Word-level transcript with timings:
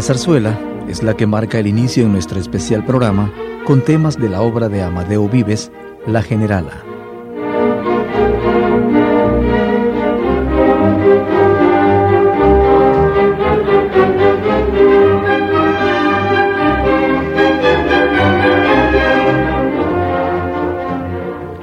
La 0.00 0.06
zarzuela 0.06 0.58
es 0.88 1.02
la 1.02 1.14
que 1.14 1.26
marca 1.26 1.58
el 1.58 1.66
inicio 1.66 2.04
en 2.04 2.12
nuestro 2.12 2.40
especial 2.40 2.86
programa 2.86 3.30
con 3.66 3.84
temas 3.84 4.18
de 4.18 4.30
la 4.30 4.40
obra 4.40 4.70
de 4.70 4.82
Amadeo 4.82 5.28
Vives, 5.28 5.70
La 6.06 6.22
Generala. 6.22 6.72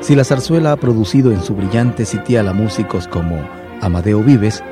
Si 0.02 0.16
la 0.16 0.24
zarzuela 0.24 0.74
ha 0.74 0.78
producido 0.78 1.32
en 1.32 1.42
su 1.42 1.56
brillante 1.56 2.06
sitial 2.06 2.48
a 2.50 2.54
músicos 2.54 3.08
como 3.08 3.40
Amadeo 3.82 4.22
Vives, 4.22 4.64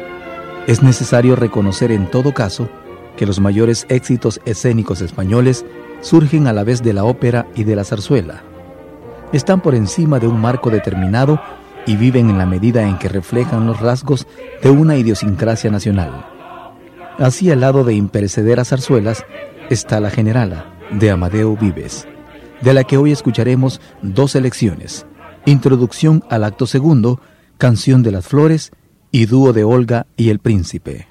es 0.68 0.84
necesario 0.84 1.36
reconocer 1.36 1.92
en 1.92 2.06
todo 2.12 2.32
caso 2.32 2.70
que 3.16 3.26
los 3.26 3.40
mayores 3.40 3.86
éxitos 3.90 4.40
escénicos 4.46 5.02
españoles 5.02 5.66
surgen 6.02 6.48
a 6.48 6.54
la 6.54 6.64
vez 6.64 6.84
de 6.84 6.94
la 6.94 7.04
ópera 7.04 7.48
y 7.56 7.64
de 7.64 7.76
la 7.76 7.84
zarzuela. 7.84 8.44
Están 9.34 9.62
por 9.62 9.76
encima 9.76 10.20
de 10.20 10.28
un 10.28 10.40
marco 10.40 10.70
determinado 10.70 11.42
y 11.86 11.96
viven 11.96 12.30
en 12.30 12.38
la 12.38 12.46
medida 12.46 12.88
en 12.88 12.98
que 12.98 13.10
reflejan 13.10 13.66
los 13.68 13.80
rasgos 13.80 14.28
de 14.62 14.70
una 14.70 14.98
idiosincrasia 14.98 15.72
nacional. 15.72 16.26
Así 17.18 17.50
al 17.52 17.62
lado 17.62 17.84
de 17.84 17.94
imperecederas 17.94 18.70
zarzuelas 18.70 19.26
está 19.70 20.00
la 20.00 20.10
generala 20.10 20.74
de 20.92 21.12
Amadeo 21.12 21.56
Vives, 21.56 22.08
de 22.62 22.74
la 22.74 22.84
que 22.84 22.98
hoy 22.98 23.12
escucharemos 23.12 23.82
dos 24.02 24.32
selecciones, 24.32 25.06
Introducción 25.48 26.24
al 26.30 26.44
acto 26.44 26.66
segundo, 26.66 27.22
Canción 27.60 28.02
de 28.02 28.12
las 28.12 28.28
Flores 28.28 28.72
y 29.12 29.28
Dúo 29.28 29.54
de 29.54 29.64
Olga 29.64 30.08
y 30.18 30.30
el 30.30 30.40
Príncipe. 30.40 31.08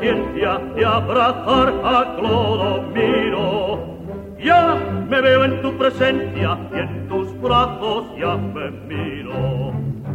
paciencia 0.00 0.58
de 0.74 0.84
abrazar 0.86 1.74
a 1.84 2.16
Clodomiro. 2.16 3.78
Ya 4.38 4.74
me 5.08 5.20
veo 5.20 5.44
en 5.44 5.60
tu 5.60 5.76
presencia 5.76 6.58
y 6.72 6.78
en 6.78 7.08
tus 7.08 7.38
brazos 7.40 8.06
ya 8.18 8.36
me 8.36 8.70
miro. 8.70 9.72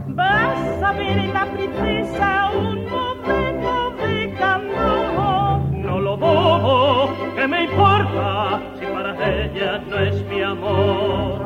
Vas 0.07 0.83
a 0.83 0.91
ver 0.93 1.17
en 1.19 1.33
la 1.33 1.45
princesa 1.45 2.49
un 2.57 2.89
momento 2.89 3.93
de 4.07 4.33
cambio. 4.39 5.59
No 5.71 5.99
lo 5.99 6.17
bobo, 6.17 7.13
que 7.35 7.47
me 7.47 7.65
importa 7.65 8.61
si 8.79 8.85
para 8.87 9.13
ella 9.13 9.83
no 9.87 9.99
es 9.99 10.25
mi 10.25 10.41
amor. 10.41 11.45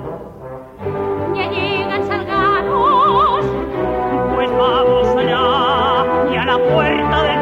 Ya 1.35 1.49
llegan 1.51 2.07
salgados, 2.07 3.45
pues 4.35 4.49
vamos 4.51 5.07
allá 5.17 6.31
y 6.31 6.35
a 6.37 6.45
la 6.45 6.57
puerta 6.57 7.23
de 7.23 7.38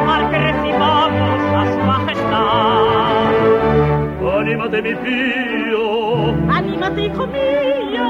anímate 4.68 4.82
mi 4.82 4.94
pío. 4.94 6.52
Anímate, 6.52 7.02
hijo 7.02 7.26
mío. 7.26 8.04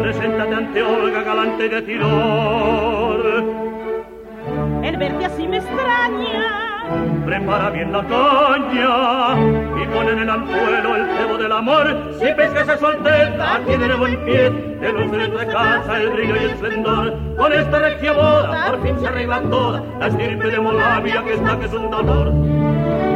Preséntate 0.00 0.54
ante 0.54 0.82
Olga, 0.82 1.22
galante 1.22 1.68
de 1.68 1.82
Tiror. 1.82 3.44
El 4.82 4.96
verte 4.96 5.24
así 5.24 5.48
me 5.48 5.56
extraña. 5.56 6.60
Prepara 7.24 7.70
bien 7.70 7.90
la 7.90 8.02
caña 8.04 9.82
y 9.82 9.86
pon 9.86 10.08
en 10.08 10.18
el 10.18 10.30
anzuelo 10.30 10.96
el 10.96 11.06
cebo 11.16 11.38
del 11.38 11.52
amor. 11.52 12.14
Si 12.20 12.26
pescas 12.34 12.68
a 12.68 12.76
su 12.76 12.86
alteza, 12.86 13.60
tiene 13.66 13.94
buen 13.94 14.24
pie, 14.24 14.50
de 14.50 14.92
luz 14.92 15.10
de 15.10 15.28
tu 15.28 15.38
casa 15.50 16.00
el 16.00 16.10
brillo 16.10 16.36
y 16.36 16.44
el 16.44 16.50
esplendor. 16.50 17.14
Con 17.36 17.52
esta 17.52 17.78
regia 17.78 18.12
boda, 18.12 18.66
por 18.70 18.82
fin 18.82 19.00
se 19.00 19.06
arregla 19.08 19.40
toda 19.50 19.82
la 19.98 20.06
estirpe 20.08 20.48
de 20.48 20.60
Molavia 20.60 21.24
que 21.24 21.32
está 21.32 21.58
que 21.58 21.64
es 21.64 21.72
un 21.72 21.90
dolor. 21.90 23.13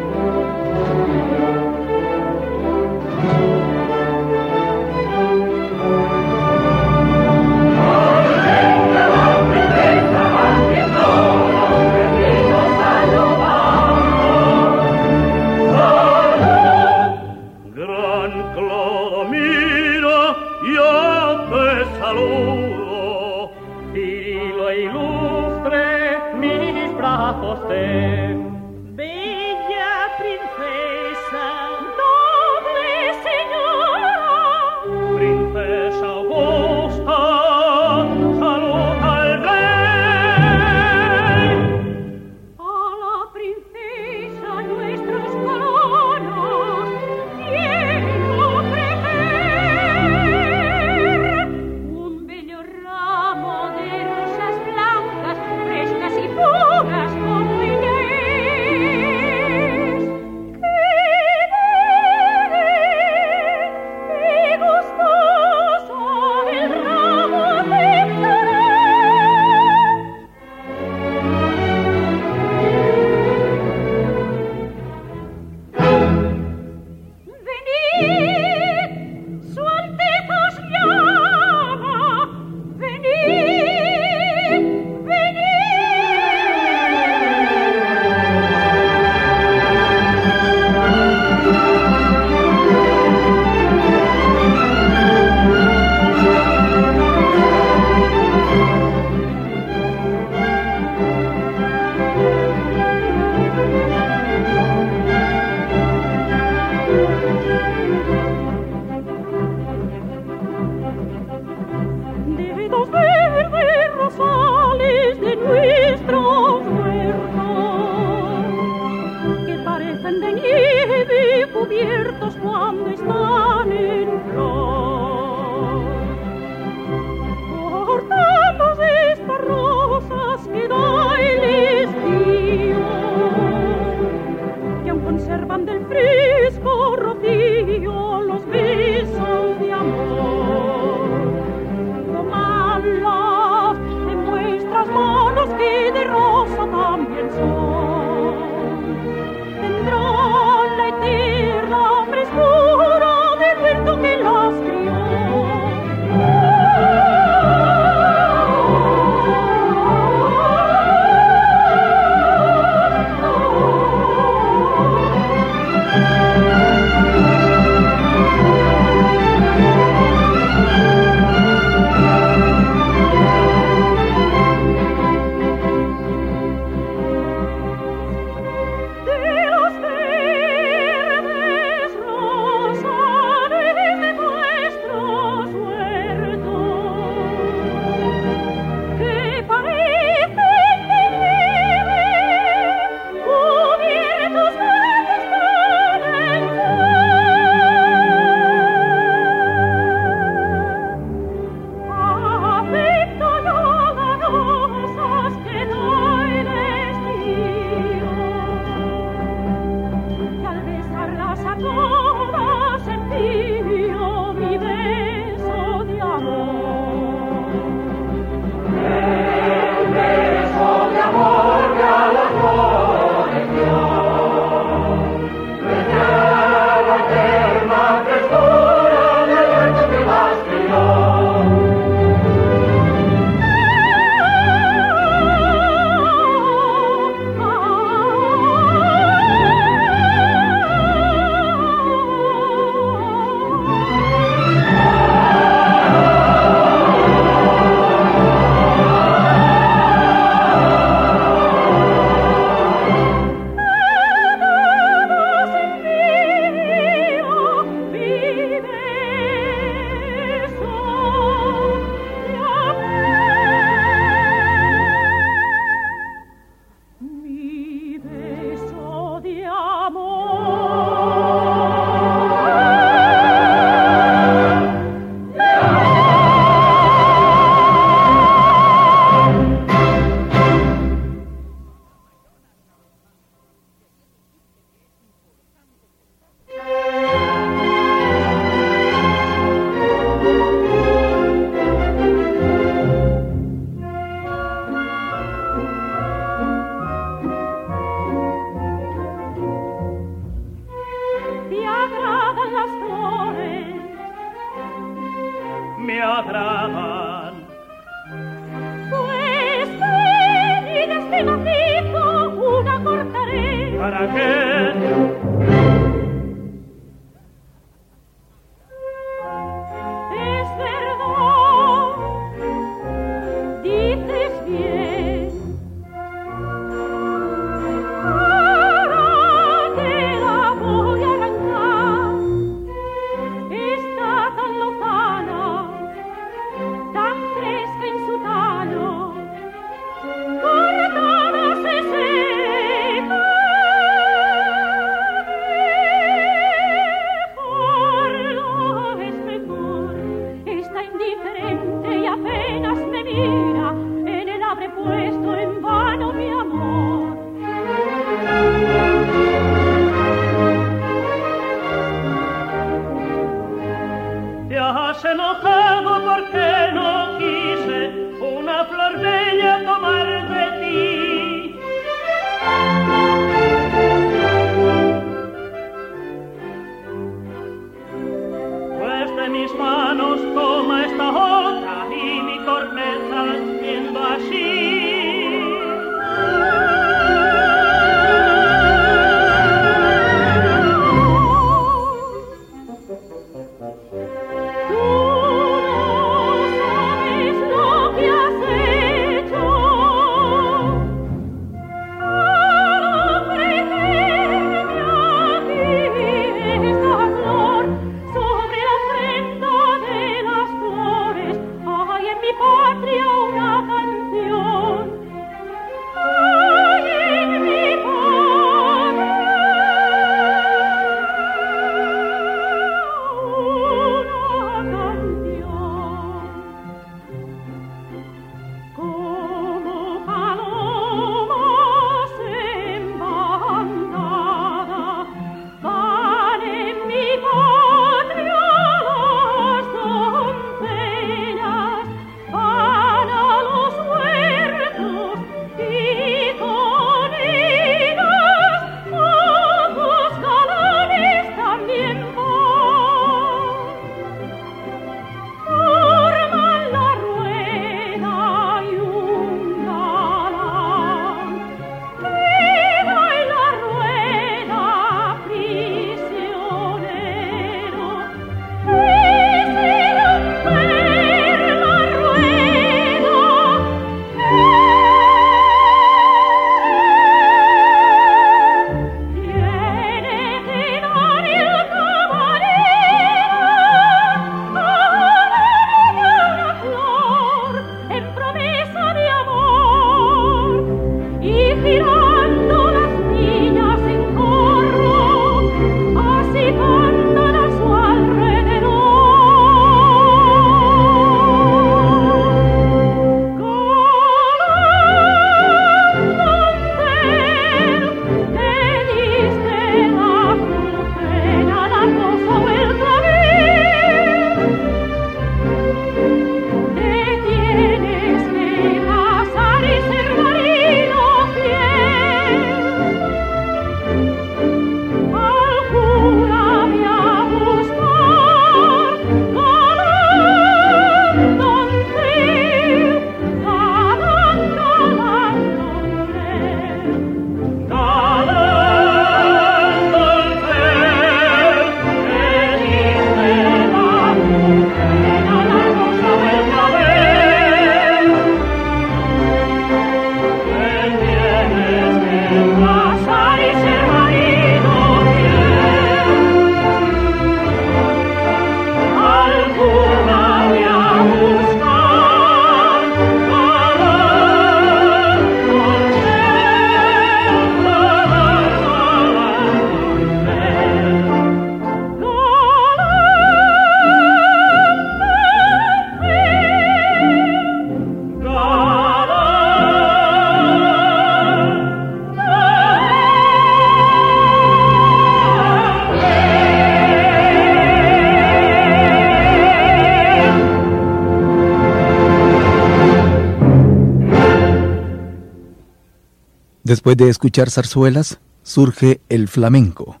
Después 596.66 596.96
de 596.96 597.08
escuchar 597.08 597.48
zarzuelas, 597.48 598.18
surge 598.42 599.00
el 599.08 599.28
flamenco. 599.28 600.00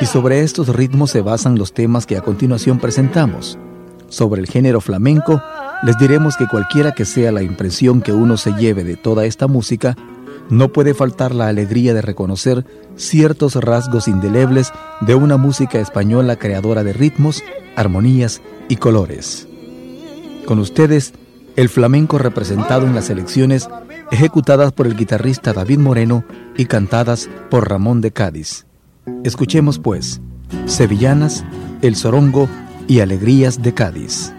Y 0.00 0.06
sobre 0.06 0.40
estos 0.40 0.74
ritmos 0.74 1.12
se 1.12 1.20
basan 1.20 1.56
los 1.56 1.72
temas 1.72 2.04
que 2.04 2.16
a 2.16 2.22
continuación 2.22 2.80
presentamos. 2.80 3.56
Sobre 4.08 4.40
el 4.40 4.48
género 4.48 4.80
flamenco, 4.80 5.40
les 5.86 5.96
diremos 5.98 6.36
que 6.36 6.48
cualquiera 6.48 6.90
que 6.90 7.04
sea 7.04 7.30
la 7.30 7.44
impresión 7.44 8.02
que 8.02 8.10
uno 8.10 8.36
se 8.36 8.52
lleve 8.54 8.82
de 8.82 8.96
toda 8.96 9.24
esta 9.24 9.46
música, 9.46 9.96
no 10.50 10.72
puede 10.72 10.94
faltar 10.94 11.32
la 11.32 11.46
alegría 11.46 11.94
de 11.94 12.02
reconocer 12.02 12.66
ciertos 12.96 13.54
rasgos 13.54 14.08
indelebles 14.08 14.72
de 15.00 15.14
una 15.14 15.36
música 15.36 15.78
española 15.78 16.34
creadora 16.34 16.82
de 16.82 16.92
ritmos, 16.92 17.44
armonías 17.76 18.42
y 18.68 18.78
colores. 18.78 19.46
Con 20.44 20.58
ustedes, 20.58 21.14
el 21.54 21.68
flamenco 21.68 22.18
representado 22.18 22.84
en 22.84 22.96
las 22.96 23.08
elecciones 23.08 23.68
ejecutadas 24.10 24.72
por 24.72 24.88
el 24.88 24.96
guitarrista 24.96 25.52
David 25.52 25.78
Moreno 25.78 26.24
y 26.56 26.64
cantadas 26.64 27.28
por 27.48 27.70
Ramón 27.70 28.00
de 28.00 28.10
Cádiz. 28.10 28.66
Escuchemos 29.22 29.78
pues, 29.78 30.20
Sevillanas, 30.64 31.44
El 31.80 31.94
Sorongo 31.94 32.48
y 32.88 32.98
Alegrías 32.98 33.62
de 33.62 33.72
Cádiz. 33.72 34.32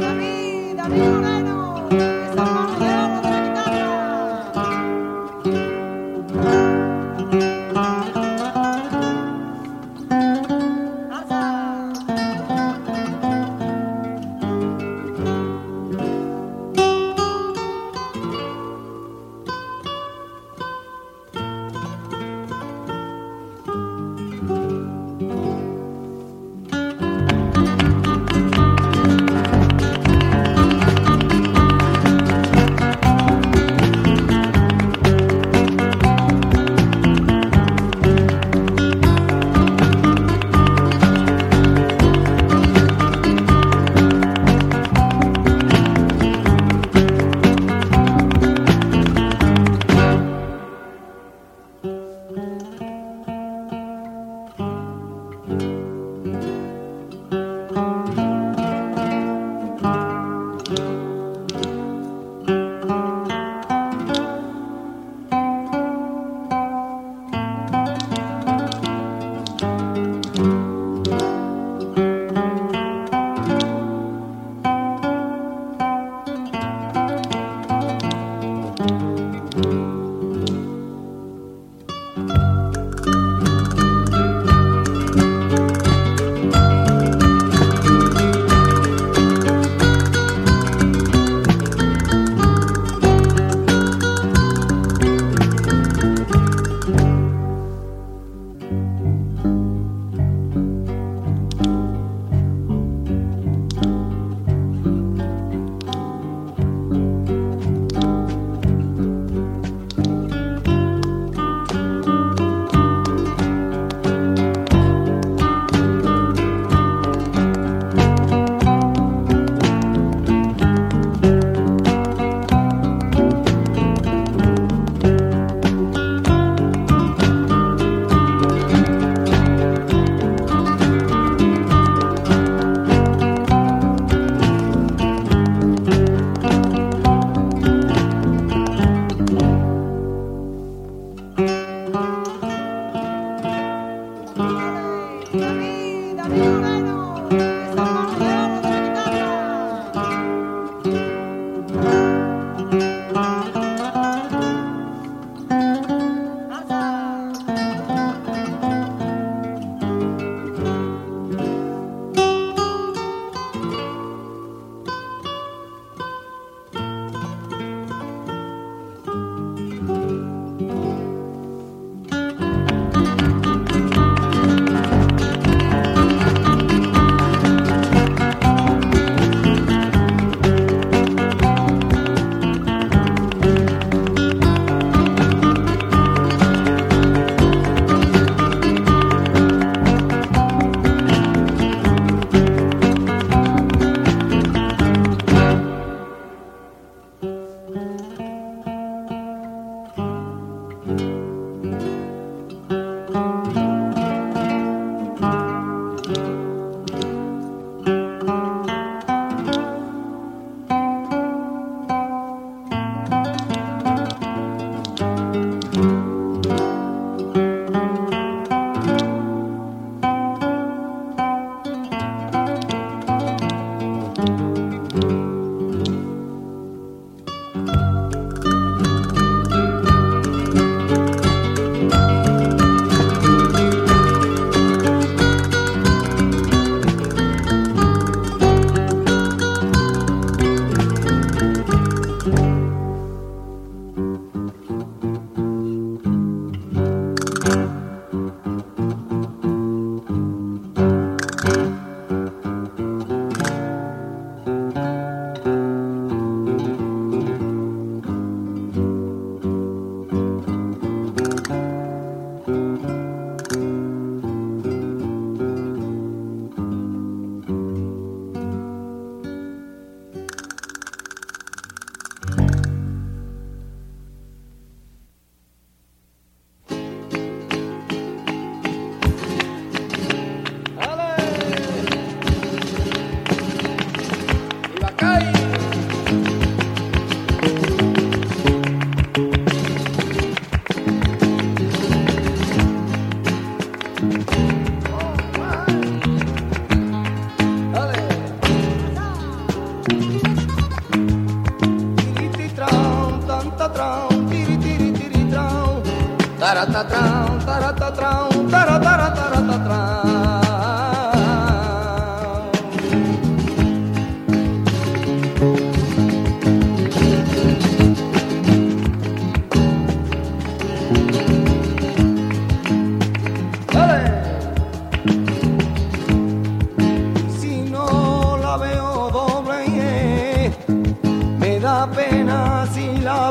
David, 0.00 0.78
David. 0.78 1.19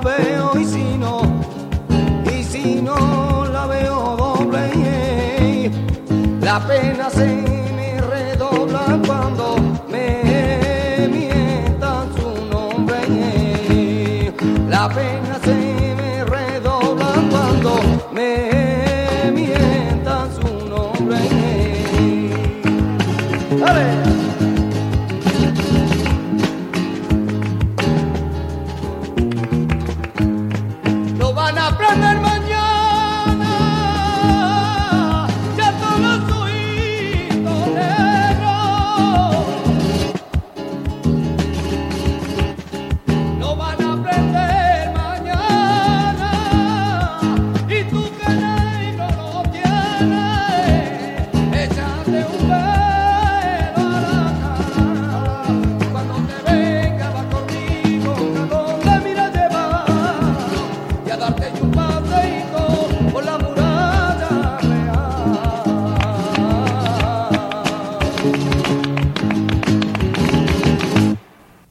veo 0.02 0.52
y 0.60 0.66
si 0.66 0.98
no, 0.98 1.22
y 2.26 2.44
si 2.44 2.82
no 2.82 3.46
la 3.46 3.66
veo 3.68 4.16
doble, 4.18 5.72
la 6.42 6.60
pena 6.68 7.10
se 7.10 7.49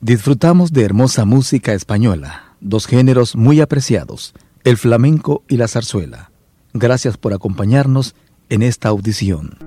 Disfrutamos 0.09 0.73
de 0.73 0.85
hermosa 0.85 1.27
música 1.27 1.75
española, 1.75 2.55
dos 2.62 2.87
géneros 2.87 3.37
muy 3.37 3.61
apreciados, 3.61 4.33
el 4.64 4.79
flamenco 4.79 5.42
y 5.49 5.59
la 5.59 5.68
zarzuela. 5.68 6.31
Gracias 6.73 7.18
por 7.18 7.35
acompañarnos 7.35 8.14
en 8.49 8.62
esta 8.62 8.88
audición. 8.88 9.59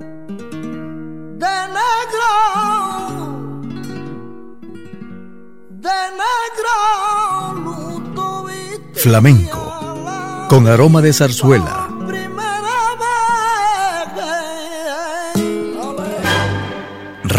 Flamenco, 8.95 10.47
con 10.49 10.67
aroma 10.67 11.04
de 11.04 11.13
zarzuela 11.13 11.81